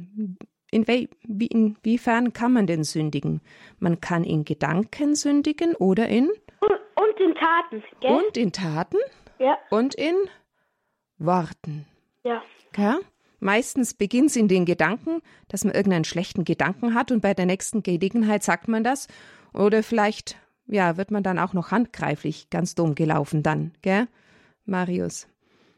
in 0.71 0.87
wie, 0.87 1.47
inwiefern 1.47 2.33
kann 2.33 2.55
man 2.55 2.67
denn 2.67 2.85
sündigen? 2.85 3.43
Man 3.79 4.01
kann 4.01 4.25
in 4.25 4.45
Gedanken 4.45 5.15
sündigen 5.15 5.75
oder 5.75 6.09
in 6.09 6.31
und, 6.61 6.71
und 6.71 7.21
in 7.21 7.35
Taten, 7.35 7.83
gell? 8.01 8.11
Und 8.11 8.37
in 8.37 8.53
Taten? 8.53 8.99
Ja. 9.39 9.59
Und 9.71 9.95
in 9.95 10.15
Worten. 11.19 11.87
Ja. 12.25 12.43
Ja? 12.77 12.99
Meistens 13.41 13.95
beginnt 13.95 14.31
es 14.31 14.37
in 14.37 14.49
den 14.49 14.65
Gedanken, 14.65 15.23
dass 15.49 15.65
man 15.65 15.75
irgendeinen 15.75 16.05
schlechten 16.05 16.45
Gedanken 16.45 16.95
hat 16.95 17.13
und 17.13 17.21
bei 17.21 17.35
der 17.35 17.47
nächsten 17.47 17.83
Gelegenheit 17.83 18.43
sagt 18.43 18.69
man 18.69 18.83
das. 18.83 19.07
Oder 19.53 19.83
vielleicht, 19.83 20.37
ja, 20.67 20.97
wird 20.97 21.11
man 21.11 21.23
dann 21.23 21.39
auch 21.39 21.53
noch 21.53 21.71
handgreiflich 21.71 22.51
ganz 22.51 22.75
dumm 22.75 22.95
gelaufen 22.95 23.43
dann, 23.43 23.73
gell? 23.83 24.09
Marius. 24.65 25.29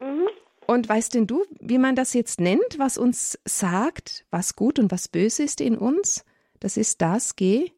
Mhm. 0.01 0.27
Und 0.67 0.89
weißt 0.89 1.15
denn 1.15 1.27
du, 1.27 1.45
wie 1.61 1.79
man 1.79 1.97
das 1.97 2.15
jetzt 2.15 2.41
nennt, 2.41 2.79
was 2.79 2.97
uns 2.97 3.39
sagt, 3.45 4.25
was 4.31 4.57
gut 4.57 4.79
und 4.79 4.91
was 4.91 5.09
böse 5.09 5.43
ist 5.43 5.61
in 5.61 5.77
uns? 5.77 6.25
Das 6.61 6.77
ist 6.77 7.03
das 7.03 7.37
G. 7.37 7.73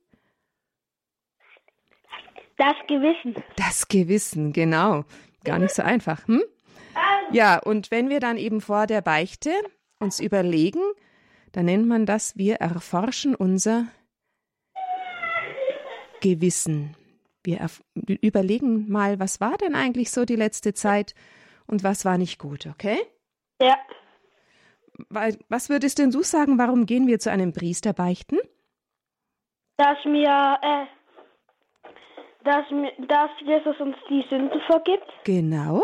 Das 2.59 2.75
Gewissen. 2.87 3.43
Das 3.57 3.89
Gewissen, 3.89 4.53
genau. 4.53 5.05
Gar 5.45 5.59
nicht 5.59 5.75
so 5.75 5.83
einfach. 5.83 6.27
Hm? 6.29 6.43
Ja, 7.33 7.59
und 7.59 7.91
wenn 7.91 8.11
wir 8.11 8.21
dann 8.21 8.37
eben 8.37 8.61
vor 8.61 8.87
der 8.87 9.01
Beichte 9.01 9.51
uns 9.99 10.21
überlegen, 10.21 10.83
dann 11.53 11.65
nennt 11.65 11.87
man 11.87 12.05
das, 12.05 12.37
wir 12.37 12.57
erforschen 12.57 13.35
unser 13.35 13.87
Gewissen. 16.21 16.95
Wir 17.43 17.69
überlegen 17.95 18.91
mal, 18.91 19.19
was 19.19 19.41
war 19.41 19.57
denn 19.57 19.75
eigentlich 19.75 20.11
so 20.11 20.25
die 20.25 20.37
letzte 20.37 20.75
Zeit 20.75 21.15
und 21.67 21.83
was 21.83 22.05
war 22.05 22.19
nicht 22.19 22.39
gut, 22.39 22.67
okay? 22.67 22.99
Ja. 23.61 23.77
Was 25.49 25.71
würdest 25.71 25.99
denn 25.99 26.11
du 26.11 26.23
sagen, 26.23 26.59
warum 26.59 26.87
gehen 26.87 27.07
wir 27.07 27.19
zu 27.19 27.31
einem 27.31 27.53
Priester 27.53 27.93
beichten? 27.95 28.39
Dass 29.79 29.97
mir, 30.05 30.59
äh, 30.63 30.85
dass, 32.45 32.65
dass 33.09 33.31
Jesus 33.41 33.81
uns 33.81 33.97
die 34.09 34.25
Sünden 34.29 34.61
vergibt. 34.67 35.11
Genau. 35.25 35.83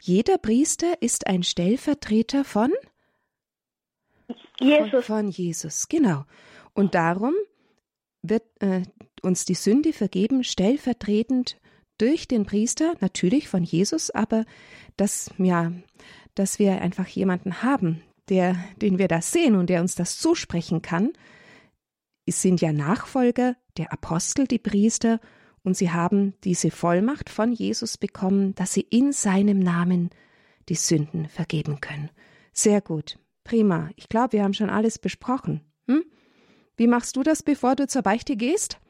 Jeder 0.00 0.38
Priester 0.38 1.00
ist 1.00 1.26
ein 1.26 1.42
Stellvertreter 1.42 2.44
von 2.44 2.72
Jesus. 4.60 4.90
Von, 4.90 5.02
von 5.02 5.28
Jesus, 5.28 5.88
genau. 5.88 6.24
Und 6.74 6.94
darum 6.94 7.34
wird 8.22 8.44
äh, 8.60 8.82
uns 9.22 9.44
die 9.44 9.54
Sünde 9.54 9.92
vergeben, 9.92 10.44
stellvertretend 10.44 11.58
durch 11.98 12.28
den 12.28 12.46
Priester, 12.46 12.94
natürlich 13.00 13.48
von 13.48 13.64
Jesus, 13.64 14.10
aber 14.10 14.44
dass, 14.96 15.30
ja, 15.38 15.72
dass 16.34 16.58
wir 16.58 16.80
einfach 16.80 17.08
jemanden 17.08 17.62
haben, 17.62 18.02
der, 18.28 18.56
den 18.76 18.98
wir 18.98 19.08
das 19.08 19.32
sehen 19.32 19.56
und 19.56 19.70
der 19.70 19.80
uns 19.80 19.94
das 19.94 20.18
zusprechen 20.18 20.82
kann. 20.82 21.12
Es 22.26 22.42
sind 22.42 22.60
ja 22.60 22.72
Nachfolger 22.72 23.56
der 23.76 23.92
Apostel, 23.92 24.46
die 24.46 24.58
Priester, 24.58 25.20
und 25.68 25.74
sie 25.74 25.92
haben 25.92 26.32
diese 26.44 26.70
Vollmacht 26.70 27.28
von 27.28 27.52
Jesus 27.52 27.98
bekommen, 27.98 28.54
dass 28.54 28.72
sie 28.72 28.80
in 28.80 29.12
seinem 29.12 29.58
Namen 29.58 30.08
die 30.70 30.76
Sünden 30.76 31.28
vergeben 31.28 31.82
können. 31.82 32.10
Sehr 32.54 32.80
gut, 32.80 33.18
prima. 33.44 33.90
Ich 33.96 34.08
glaube, 34.08 34.32
wir 34.32 34.44
haben 34.44 34.54
schon 34.54 34.70
alles 34.70 34.98
besprochen. 34.98 35.60
Hm? 35.86 36.04
Wie 36.78 36.86
machst 36.86 37.16
du 37.16 37.22
das, 37.22 37.42
bevor 37.42 37.76
du 37.76 37.86
zur 37.86 38.00
Beichte 38.00 38.34
gehst? 38.34 38.80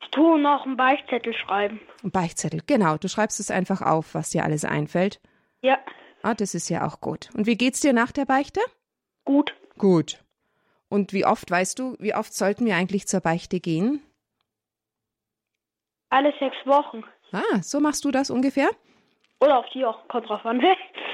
Ich 0.00 0.08
tue 0.10 0.40
noch 0.40 0.64
einen 0.64 0.78
Beichtzettel 0.78 1.34
schreiben. 1.34 1.80
Ein 2.02 2.12
Beichtzettel, 2.12 2.62
genau. 2.66 2.96
Du 2.96 3.08
schreibst 3.08 3.38
es 3.38 3.50
einfach 3.50 3.82
auf, 3.82 4.14
was 4.14 4.30
dir 4.30 4.44
alles 4.44 4.64
einfällt. 4.64 5.20
Ja. 5.60 5.76
Ah, 6.22 6.32
das 6.32 6.54
ist 6.54 6.70
ja 6.70 6.86
auch 6.86 7.02
gut. 7.02 7.28
Und 7.34 7.46
wie 7.46 7.58
geht's 7.58 7.80
dir 7.80 7.92
nach 7.92 8.12
der 8.12 8.24
Beichte? 8.24 8.60
Gut. 9.26 9.54
Gut. 9.76 10.24
Und 10.88 11.12
wie 11.12 11.26
oft, 11.26 11.50
weißt 11.50 11.78
du, 11.78 11.94
wie 11.98 12.14
oft 12.14 12.32
sollten 12.32 12.64
wir 12.64 12.74
eigentlich 12.74 13.06
zur 13.06 13.20
Beichte 13.20 13.60
gehen? 13.60 14.00
Alle 16.10 16.32
sechs 16.38 16.56
Wochen. 16.64 17.04
Ah, 17.32 17.60
so 17.62 17.80
machst 17.80 18.04
du 18.04 18.10
das 18.10 18.30
ungefähr? 18.30 18.68
Oder 19.40 19.58
auf 19.58 19.66
die 19.74 19.84
auch, 19.84 20.06
kommt 20.08 20.28
drauf 20.28 20.44
an. 20.44 20.60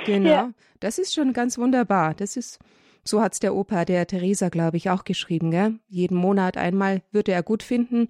genau, 0.07 0.29
Ja. 0.31 0.51
das 0.81 0.99
ist 0.99 1.15
schon 1.15 1.33
ganz 1.33 1.59
wunderbar. 1.59 2.15
Das 2.15 2.37
ist, 2.37 2.59
so 3.05 3.21
hat's 3.21 3.41
der 3.41 3.55
Opa 3.55 3.85
der 3.85 4.07
Theresa, 4.07 4.49
glaube 4.49 4.77
ich, 4.77 4.89
auch 4.91 5.05
geschrieben, 5.05 5.51
gell? 5.51 5.79
Jeden 5.89 6.17
Monat 6.17 6.57
einmal 6.57 7.03
würde 7.11 7.33
er 7.33 7.43
gut 7.43 7.63
finden. 7.63 8.09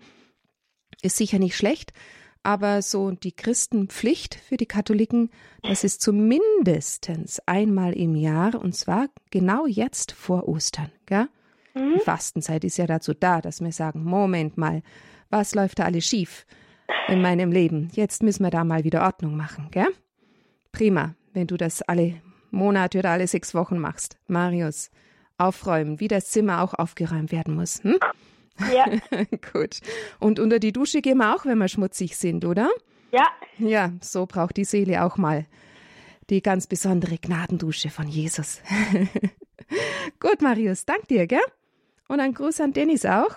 Ist 1.02 1.16
sicher 1.16 1.38
nicht 1.38 1.56
schlecht, 1.56 1.92
aber 2.42 2.80
so 2.82 3.10
die 3.10 3.32
Christenpflicht 3.32 4.34
für 4.36 4.56
die 4.56 4.66
Katholiken, 4.66 5.30
das 5.62 5.82
ist 5.82 6.00
zumindest 6.02 7.10
einmal 7.46 7.94
im 7.94 8.14
Jahr 8.14 8.54
und 8.54 8.74
zwar 8.76 9.08
genau 9.30 9.66
jetzt 9.66 10.12
vor 10.12 10.48
Ostern, 10.48 10.92
gell? 11.06 11.28
Die 11.74 11.98
Fastenzeit 11.98 12.62
ist 12.62 12.76
ja 12.76 12.86
dazu 12.86 13.14
da, 13.14 13.40
dass 13.40 13.60
wir 13.60 13.72
sagen, 13.72 14.04
Moment 14.04 14.56
mal, 14.56 14.82
was 15.28 15.56
läuft 15.56 15.80
da 15.80 15.84
alles 15.86 16.04
schief 16.06 16.46
in 17.08 17.22
meinem 17.22 17.52
Leben? 17.52 17.88
Jetzt 17.92 18.22
müssen 18.22 18.44
wir 18.44 18.50
da 18.50 18.64
mal 18.64 18.84
wieder 18.84 19.02
Ordnung 19.02 19.36
machen, 19.36 19.68
gell? 19.70 19.88
Prima, 20.72 21.14
wenn 21.32 21.46
du 21.46 21.56
das 21.56 21.82
alle 21.82 22.20
Monate 22.50 22.98
oder 22.98 23.10
alle 23.10 23.26
sechs 23.26 23.54
Wochen 23.54 23.78
machst. 23.78 24.18
Marius, 24.26 24.90
aufräumen, 25.38 26.00
wie 26.00 26.08
das 26.08 26.30
Zimmer 26.30 26.62
auch 26.62 26.74
aufgeräumt 26.74 27.32
werden 27.32 27.54
muss. 27.54 27.82
Hm? 27.82 27.98
Ja. 28.72 28.86
Gut. 29.52 29.80
Und 30.20 30.38
unter 30.38 30.58
die 30.58 30.72
Dusche 30.72 31.00
gehen 31.00 31.18
wir 31.18 31.34
auch, 31.34 31.44
wenn 31.44 31.58
wir 31.58 31.68
schmutzig 31.68 32.16
sind, 32.16 32.44
oder? 32.44 32.70
Ja. 33.10 33.28
Ja, 33.58 33.92
so 34.00 34.26
braucht 34.26 34.56
die 34.56 34.64
Seele 34.64 35.04
auch 35.04 35.16
mal 35.16 35.46
die 36.30 36.42
ganz 36.42 36.66
besondere 36.66 37.18
Gnadendusche 37.18 37.90
von 37.90 38.08
Jesus. 38.08 38.62
Gut, 40.20 40.40
Marius, 40.40 40.84
dank 40.84 41.08
dir, 41.08 41.26
gell? 41.26 41.44
Und 42.08 42.20
ein 42.20 42.34
Gruß 42.34 42.60
an 42.60 42.72
Dennis 42.72 43.04
auch. 43.04 43.36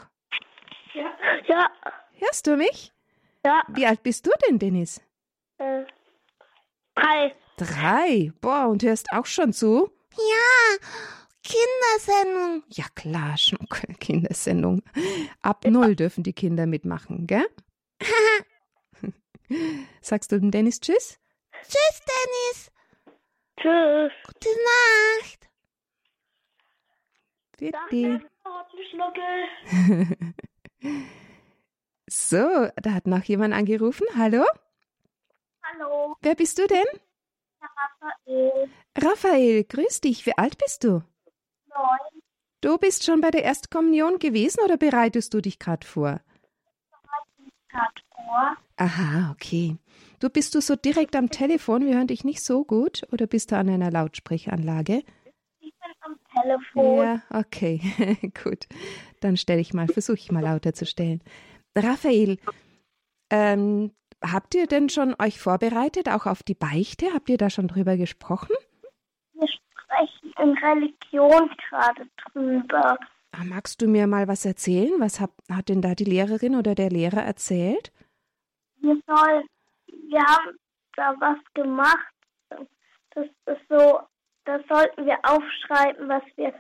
Ja. 0.94 1.12
Ja. 1.48 1.68
Hörst 2.14 2.48
du 2.48 2.56
mich? 2.58 2.94
Ja. 3.48 3.64
Wie 3.70 3.86
alt 3.86 4.04
bist 4.04 4.26
du 4.26 4.32
denn, 4.46 4.60
Dennis? 4.60 5.02
Äh, 5.58 5.86
drei. 6.96 7.34
Drei. 7.56 8.34
Boah, 8.42 8.68
und 8.68 8.84
hörst 8.84 9.14
auch 9.14 9.26
schon 9.26 9.54
zu? 9.54 9.90
Ja, 10.18 10.78
Kindersendung. 11.44 12.64
Ja, 12.68 12.84
klar, 12.94 13.38
Schnuckel, 13.38 13.96
Kindersendung. 14.02 14.84
Ab 15.42 15.64
null 15.66 15.96
dürfen 15.96 16.24
die 16.24 16.34
Kinder 16.34 16.66
mitmachen, 16.66 17.26
gell? 17.26 17.48
Sagst 20.02 20.34
du 20.34 20.42
dem 20.42 20.52
Dennis 20.52 20.82
Tschüss? 20.82 21.18
Tschüss, 21.62 22.02
Dennis. 22.12 22.70
Tschüss. 23.62 24.12
Gute 24.26 24.50
Nacht. 25.24 25.50
Bitte. 27.58 27.80
Schnuckel. 28.92 29.48
So, 32.10 32.70
da 32.82 32.94
hat 32.94 33.06
noch 33.08 33.24
jemand 33.24 33.54
angerufen. 33.54 34.08
Hallo? 34.18 34.46
Hallo. 35.62 36.16
Wer 36.22 36.36
bist 36.36 36.58
du 36.58 36.66
denn? 36.68 36.86
Raphael. 37.62 38.70
Raphael, 38.98 39.64
grüß 39.66 40.02
dich. 40.02 40.26
Wie 40.26 40.38
alt 40.38 40.58
bist 40.58 40.84
du? 40.84 41.04
Neun. 41.70 42.22
Du 42.62 42.78
bist 42.78 43.06
schon 43.06 43.22
bei 43.22 43.30
der 43.30 43.44
Erstkommunion 43.44 44.20
gewesen 44.20 44.62
oder 44.64 44.78
bereitest 44.78 45.34
du 45.34 45.42
dich 45.42 45.60
gerade 45.60 45.86
vor? 45.86 46.22
Grad 47.70 48.04
vor. 48.16 48.58
Aha, 48.78 49.32
okay. 49.32 49.78
Du 50.20 50.30
bist 50.30 50.56
du 50.56 50.62
so 50.62 50.76
direkt 50.76 51.16
am 51.16 51.30
Telefon, 51.30 51.86
wir 51.86 51.96
hören 51.96 52.08
dich 52.08 52.24
nicht 52.24 52.44
so 52.44 52.64
gut 52.64 53.04
oder 53.12 53.28
bist 53.28 53.52
du 53.52 53.58
an 53.58 53.70
einer 53.70 53.92
Lautssprechanlage? 53.92 55.04
Ich 55.60 55.74
bin 55.74 55.92
am 56.02 56.18
Telefon. 56.42 57.04
Ja, 57.04 57.22
okay, 57.30 57.82
gut. 58.44 58.68
Dann 59.20 59.38
stelle 59.38 59.62
ich 59.62 59.74
mal, 59.74 59.88
versuche 59.88 60.18
ich 60.18 60.32
mal 60.32 60.44
lauter 60.44 60.74
zu 60.74 60.86
stellen. 60.86 61.22
Raphael, 61.78 62.38
ähm, 63.30 63.92
habt 64.24 64.56
ihr 64.56 64.68
denn 64.68 64.90
schon 64.90 65.16
euch 65.22 65.40
vorbereitet, 65.40 66.10
auch 66.10 66.26
auf 66.26 66.44
die 66.44 66.56
Beichte? 66.56 67.14
Habt 67.14 67.30
ihr 67.30 67.38
da 67.38 67.50
schon 67.50 67.68
drüber 67.68 67.98
gesprochen? 67.98 68.56
Wir 69.34 69.48
sprechen 69.48 70.34
in 70.42 70.58
Religion 70.58 71.50
gerade 71.70 72.08
drüber. 72.34 72.98
Ah, 73.34 73.44
Magst 73.46 73.82
du 73.82 73.88
mir 73.88 74.08
mal 74.08 74.28
was 74.28 74.46
erzählen? 74.46 74.94
Was 75.00 75.20
hat, 75.20 75.32
hat 75.52 75.70
denn 75.70 75.82
da 75.82 75.94
die 75.96 76.06
Lehrerin 76.06 76.56
oder 76.56 76.74
der 76.76 76.90
Lehrer 76.90 77.22
erzählt? 77.24 77.92
Wir 78.80 79.00
sollen, 79.06 79.44
wir 79.88 80.22
haben 80.22 80.58
da 80.96 81.14
was 81.20 81.38
gemacht. 81.54 82.14
Das 83.12 83.26
ist 83.46 83.62
so, 83.70 84.00
da 84.46 84.60
sollten 84.70 85.06
wir 85.06 85.18
aufschreiben, 85.24 86.08
was 86.08 86.24
wir 86.36 86.54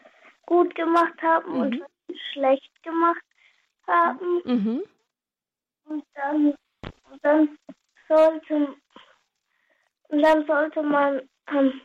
gut 0.45 0.73
gemacht 0.75 1.19
haben 1.21 1.51
und 1.53 1.75
Mhm. 1.75 1.79
was 1.81 1.89
wir 2.07 2.17
schlecht 2.33 2.83
gemacht 2.83 3.23
haben. 3.87 4.41
Mhm. 4.45 4.81
Und 5.89 6.03
dann, 6.15 6.55
und 7.09 7.23
dann 7.23 7.57
sollte, 8.07 8.75
und 10.09 10.21
dann 10.21 10.45
sollte 10.45 10.83
man 10.83 11.21
am 11.45 11.81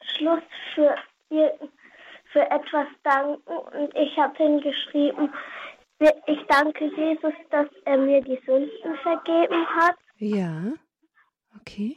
Schluss 0.00 0.42
für, 0.74 0.94
für 1.28 2.50
etwas 2.50 2.86
danken. 3.02 3.42
Und 3.46 3.94
ich 3.94 4.16
habe 4.16 4.36
hingeschrieben, 4.36 5.32
ich 6.26 6.38
danke 6.48 6.84
Jesus, 6.96 7.34
dass 7.50 7.68
er 7.84 7.98
mir 7.98 8.22
die 8.22 8.40
Sünden 8.46 8.96
vergeben 9.02 9.66
hat. 9.76 9.96
Ja, 10.16 10.72
okay. 11.60 11.96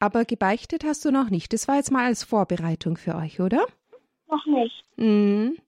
Aber 0.00 0.24
gebeichtet 0.24 0.84
hast 0.84 1.04
du 1.04 1.10
noch 1.10 1.28
nicht. 1.28 1.52
Das 1.52 1.66
war 1.68 1.76
jetzt 1.76 1.90
mal 1.90 2.04
als 2.04 2.22
Vorbereitung 2.24 2.96
für 2.96 3.16
euch, 3.16 3.40
oder? 3.40 3.66
Noch 4.28 4.46
nicht. 4.46 4.84
Mhm. 4.96 5.58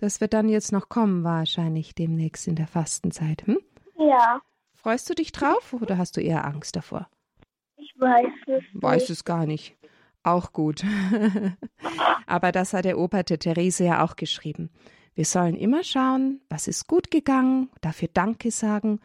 Das 0.00 0.20
wird 0.20 0.32
dann 0.32 0.48
jetzt 0.48 0.72
noch 0.72 0.88
kommen, 0.88 1.24
wahrscheinlich 1.24 1.94
demnächst 1.94 2.48
in 2.48 2.54
der 2.56 2.66
Fastenzeit. 2.66 3.46
Hm? 3.46 3.58
Ja, 3.98 4.40
Freust 4.82 5.10
du 5.10 5.14
dich 5.14 5.30
drauf 5.30 5.74
oder 5.74 5.98
hast 5.98 6.16
du 6.16 6.22
eher 6.22 6.46
Angst 6.46 6.74
davor? 6.74 7.06
ich 7.76 7.92
weiß 7.98 8.32
es. 8.46 8.62
Weiß 8.72 9.02
nicht. 9.02 9.10
es 9.10 9.24
gar 9.24 9.44
nicht. 9.44 9.76
Auch 10.22 10.54
gut. 10.54 10.84
Aber 12.26 12.50
das 12.50 12.72
hat 12.72 12.86
der 12.86 12.98
Opa 12.98 13.22
der 13.22 13.38
Therese 13.38 13.84
ja 13.84 14.02
auch 14.02 14.16
geschrieben. 14.16 14.70
Wir 15.14 15.26
sollen 15.26 15.54
immer 15.54 15.84
schauen, 15.84 16.40
was 16.48 16.66
ist 16.66 16.86
gut 16.86 17.10
gegangen, 17.10 17.68
dafür 17.82 18.08
Danke 18.12 18.50
sagen 18.50 19.00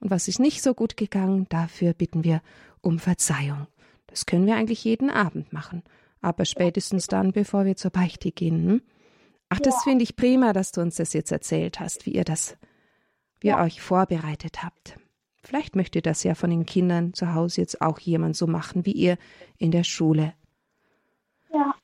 und 0.00 0.10
was 0.10 0.28
ist 0.28 0.40
nicht 0.40 0.62
so 0.62 0.72
gut 0.72 0.96
gegangen, 0.96 1.46
dafür 1.50 1.92
bitten 1.92 2.24
wir 2.24 2.40
um 2.80 2.98
Verzeihung. 2.98 3.66
Das 4.06 4.24
können 4.24 4.46
wir 4.46 4.56
eigentlich 4.56 4.84
jeden 4.84 5.10
Abend 5.10 5.52
machen, 5.52 5.82
aber 6.22 6.46
spätestens 6.46 7.06
dann, 7.06 7.32
bevor 7.32 7.66
wir 7.66 7.76
zur 7.76 7.90
Beichte 7.90 8.30
gehen. 8.30 8.64
Hm? 8.64 8.82
Ach, 9.50 9.58
das 9.60 9.82
finde 9.82 10.02
ich 10.04 10.16
prima, 10.16 10.52
dass 10.52 10.72
du 10.72 10.80
uns 10.82 10.96
das 10.96 11.12
jetzt 11.14 11.32
erzählt 11.32 11.80
hast, 11.80 12.04
wie 12.06 12.10
ihr 12.12 12.24
das, 12.24 12.56
wie 13.40 13.48
ihr 13.48 13.56
euch 13.58 13.80
vorbereitet 13.80 14.62
habt. 14.62 14.98
Vielleicht 15.42 15.76
möchte 15.76 16.02
das 16.02 16.22
ja 16.24 16.34
von 16.34 16.50
den 16.50 16.66
Kindern 16.66 17.14
zu 17.14 17.32
Hause 17.34 17.62
jetzt 17.62 17.80
auch 17.80 17.98
jemand 17.98 18.36
so 18.36 18.46
machen 18.46 18.84
wie 18.84 18.92
ihr 18.92 19.16
in 19.56 19.70
der 19.70 19.84
Schule. 19.84 20.34
Ja, 21.52 21.74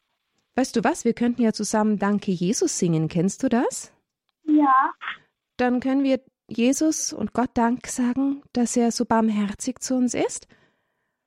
Weißt 0.56 0.76
du 0.76 0.84
was, 0.84 1.04
wir 1.04 1.14
könnten 1.14 1.42
ja 1.42 1.52
zusammen 1.52 1.98
Danke 1.98 2.30
Jesus 2.30 2.78
singen. 2.78 3.08
Kennst 3.08 3.42
du 3.42 3.48
das? 3.48 3.92
ja, 4.44 4.92
Dann 5.56 5.80
können 5.80 6.04
wir 6.04 6.20
Jesus 6.48 7.12
und 7.12 7.32
Gott 7.32 7.50
Dank 7.54 7.86
sagen, 7.86 8.42
dass 8.52 8.76
er 8.76 8.92
so 8.92 9.04
barmherzig 9.06 9.80
zu 9.80 9.94
uns 9.96 10.12
ist. 10.14 10.46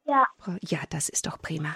ja. 0.06 0.24
Ja, 0.62 0.80
das 0.92 1.10
ist 1.10 1.26
doch 1.26 1.42
prima. 1.42 1.76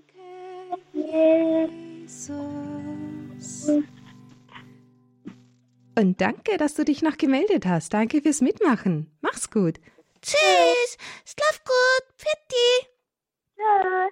Jesus. 0.93 2.61
Und 5.97 6.21
danke, 6.21 6.57
dass 6.57 6.73
du 6.75 6.85
dich 6.85 7.01
noch 7.01 7.17
gemeldet 7.17 7.65
hast. 7.65 7.93
Danke 7.93 8.21
fürs 8.21 8.41
Mitmachen. 8.41 9.11
Mach's 9.21 9.51
gut. 9.51 9.79
Tschüss. 10.21 10.97
Schlaf 11.25 11.63
gut. 11.63 12.05
Fitti. 12.15 12.87
Ja. 13.57 14.07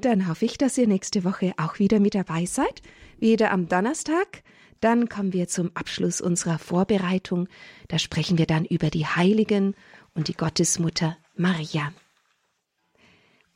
Dann 0.00 0.28
hoffe 0.28 0.44
ich, 0.44 0.58
dass 0.58 0.76
ihr 0.78 0.86
nächste 0.86 1.24
Woche 1.24 1.54
auch 1.56 1.78
wieder 1.78 2.00
mit 2.00 2.14
dabei 2.14 2.44
seid. 2.46 2.82
Wieder 3.18 3.50
am 3.52 3.68
Donnerstag. 3.68 4.42
Dann 4.80 5.08
kommen 5.08 5.32
wir 5.32 5.48
zum 5.48 5.70
Abschluss 5.74 6.20
unserer 6.20 6.58
Vorbereitung. 6.58 7.48
Da 7.88 7.98
sprechen 7.98 8.38
wir 8.38 8.46
dann 8.46 8.64
über 8.64 8.90
die 8.90 9.06
Heiligen 9.06 9.74
und 10.14 10.28
die 10.28 10.34
Gottesmutter 10.34 11.16
Maria. 11.36 11.92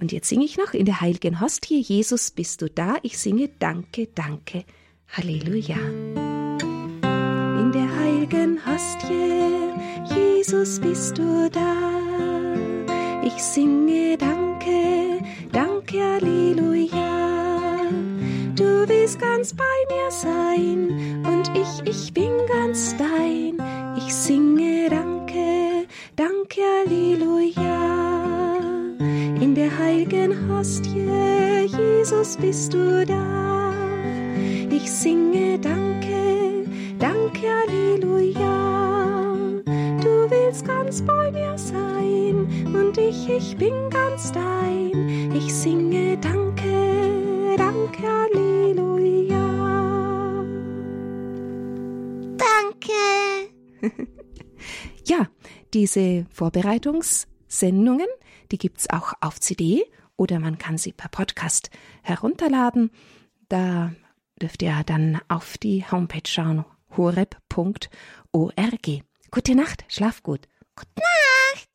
Und 0.03 0.11
jetzt 0.11 0.29
singe 0.29 0.45
ich 0.45 0.59
noch 0.59 0.75
in 0.75 0.85
der 0.85 1.01
heiligen 1.01 1.41
Hostie, 1.41 1.81
Jesus, 1.81 2.33
bist 2.33 2.61
du 2.61 2.69
da? 2.69 2.97
Ich 3.05 3.19
singe 3.19 3.49
Danke, 3.61 4.09
Danke, 4.13 4.65
Halleluja. 5.13 5.77
In 5.77 7.71
der 7.73 7.89
heiligen 8.01 8.59
Hostie, 8.67 9.71
Jesus, 10.13 10.81
bist 10.81 11.19
du 11.19 11.49
da? 11.49 11.77
Ich 13.23 13.41
singe 13.41 14.19
Danke, 14.19 15.21
Danke, 15.53 16.03
Halleluja. 16.03 17.87
Du 18.57 18.89
willst 18.89 19.21
ganz 19.21 19.55
bei 19.55 19.63
mir 19.89 20.11
sein 20.11 21.25
und 21.25 21.49
ich, 21.57 21.89
ich 21.89 22.13
bin 22.13 22.33
ganz 22.49 22.97
dein. 22.97 23.57
Ich 23.97 24.13
singe 24.13 24.89
Danke, 24.91 25.87
Danke, 26.17 26.61
Halleluja. 26.81 28.02
Der 30.03 30.19
heiligen 30.19 30.49
Hostie, 30.49 31.07
Jesus, 31.67 32.37
bist 32.37 32.75
du 32.75 33.07
da. 33.07 33.73
Ich 34.71 34.91
singe 34.91 35.59
Danke, 35.61 36.67
Danke, 36.99 37.47
Halleluja. 37.47 39.63
Du 39.65 40.31
willst 40.31 40.67
ganz 40.67 41.03
bei 41.03 41.31
mir 41.31 41.57
sein 41.57 42.49
und 42.75 42.99
ich, 42.99 43.29
ich 43.29 43.57
bin 43.57 43.73
ganz 43.91 44.33
dein. 44.33 45.31
Ich 45.37 45.55
singe 45.55 46.19
Danke, 46.19 47.55
Danke, 47.57 48.03
Halleluja. 48.03 49.47
Danke. 52.37 52.93
Ja, 55.05 55.29
diese 55.75 56.27
Vorbereitungssendungen, 56.31 58.07
die 58.53 58.59
gibt's 58.59 58.89
auch 58.91 59.15
auf 59.21 59.41
CD 59.41 59.85
oder 60.17 60.39
man 60.39 60.59
kann 60.59 60.79
sie 60.79 60.93
per 60.93 61.09
Podcast 61.09 61.71
herunterladen. 62.03 62.91
Da 63.49 63.93
dürft 64.41 64.63
ihr 64.63 64.83
dann 64.85 65.21
auf 65.29 65.59
die 65.59 65.85
Homepage 65.91 66.29
schauen, 66.29 66.65
horeb.org. 66.97 67.91
Gute 69.31 69.55
Nacht, 69.55 69.85
schlaf 69.89 70.23
gut. 70.23 70.47
Gute 70.77 70.91
Nacht. 70.97 71.72